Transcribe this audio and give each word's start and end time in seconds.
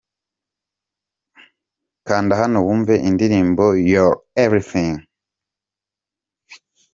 Kanda 2.07 2.33
hano 2.41 2.57
wumve 2.65 2.93
indirimbo 3.09 3.63
Your 3.91 4.13
Everything. 4.43 4.93